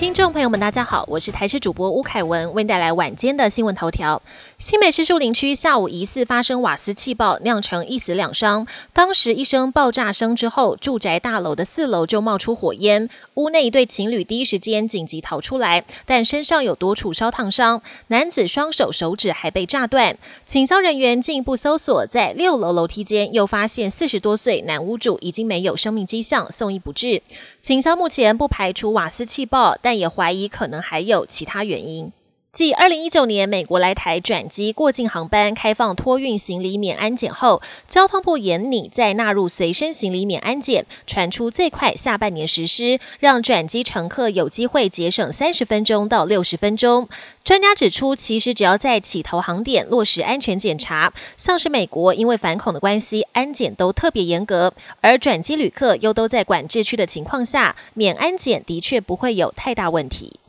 [0.00, 4.22] 听众朋友们，大家好，我是台视主播吴凯文，为您带来晚间的新闻头条。
[4.58, 8.66] 新北市树林区下午疑似发生瓦斯气爆，酿成一死两伤。
[8.94, 20.16] 当时一声爆炸声之后，住宅大楼的四楼就冒出火焰，屋内一对情侣第一时间紧急逃出来，但身上有多处烧烫伤，男子双手手指还被炸断。
[20.46, 27.20] 警消人员进一步搜索，在六楼楼梯间又发现四十多岁男屋主已经没有生命迹象，送医不治。
[27.60, 32.12] 警消目前不排除瓦斯气爆，但但也怀疑可能还有其他原因。
[32.52, 47.08] 继二零一九年美国来台转机过境航班开放托运行李免安检后，交通部严拟再纳入随身行李免安检，传出最快下半年实施，让转机乘客有机会节省三十分钟到六十分钟。
[47.44, 60.39] 专家指出，其实只要在起头航点落实安全检查，像是美国因为反恐的关系，安检都特别严格，而转机旅客又都在管制区的情况下，免安检的确不会有太大问题。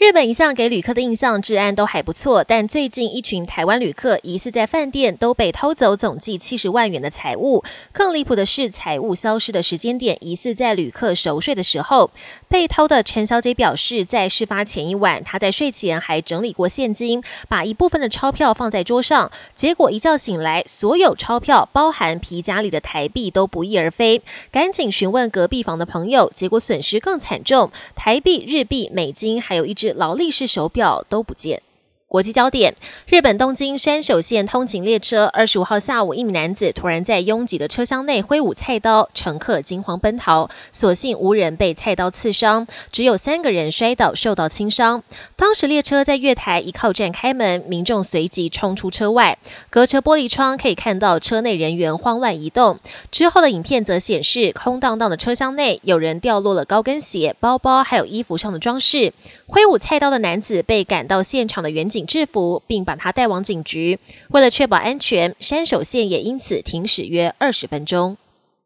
[0.00, 7.62] 日本一向给旅客的印象治安都还不错，但最近一群台湾旅客疑似在饭店都被偷走总计七十万元的财物。
[7.92, 12.10] 更离谱的是，财物消失的时间点疑似在旅客熟睡的时候。
[12.48, 24.22] 被偷的陈小姐表示，在事发前一晚，她在睡前还整理过现金，把一部分的钞票放在桌上，结果一觉醒来，所有钞票，包含皮夹里的台币都不翼而飞。
[24.50, 29.89] 赶紧询问隔壁房的朋友，结果损失更惨重，台币、日币、美金，还有一只。
[29.92, 31.62] 劳力士手表都不见。
[32.10, 32.74] 国际焦点：
[33.06, 45.04] 日本东京山手线通勤列车，二十五号下午，一名男子突然在拥挤的车厢内挥舞菜刀，乘客惊慌奔逃，所幸无人被菜刀刺伤，只有三个人摔倒受到轻伤。
[45.36, 49.38] 当时列车在月台一靠站开门，民众随即冲出车外，
[49.70, 52.80] 隔车玻璃窗可以看到车内人员慌乱移动。
[53.12, 59.12] 之后的影片则显示，空荡荡的车厢内有人掉落了高跟鞋、包包，还有衣服上的装饰。
[59.46, 61.99] 挥舞菜刀的男子被赶到现场的远景。
[62.06, 63.98] 制服，并把他带往警局。
[64.30, 68.16] 为了确保安全，山手线也因此停驶约二十分钟。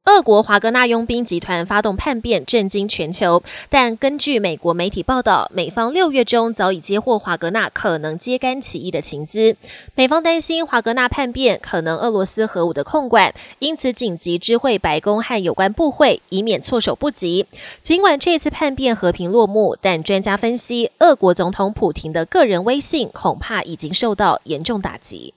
[0.06, 3.42] 俄国华格纳佣兵集团发动叛变，震惊全球。
[3.70, 9.56] 但根据美国媒体报道，美方六月中早已接获华格纳可能揭竿起义的情资。
[9.94, 17.46] 美方担心华格纳叛变可能俄罗斯核武的控管，因此紧急知会白宫和有关部会，以免措手不及。
[17.80, 25.32] 尽管这次叛变和平落幕，但专家分析，俄国总统普廷的个人威信恐怕已经受到严重打击。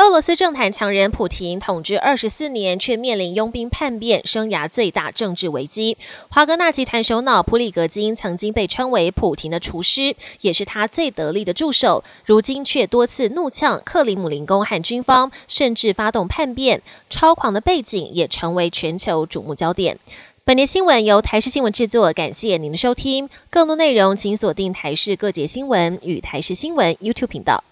[0.00, 5.98] 俄罗斯政坛强人普廷统治二十四年，却面临佣兵叛变，生涯最大政治危机。
[6.30, 12.02] 华格纳集团首脑普里格金曾经被称为普廷的厨师，也是他最得力的助手。
[12.24, 16.80] 如今却多次怒呛克里姆林宫和军方，甚至发动叛变，
[17.10, 19.98] 超狂的背景也成为全球瞩目焦点。
[20.46, 23.28] 本节新闻由台视新闻制作，感谢您的收听。
[23.50, 27.62] 更多内容请锁定台视各节新闻与台视新闻 YouTube 频道。